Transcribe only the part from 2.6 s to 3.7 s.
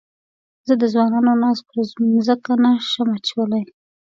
نه شم اچولای.